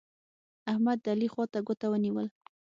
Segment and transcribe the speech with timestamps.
[0.71, 2.27] احمد؛ د علي خوا ته ګوته ونيول.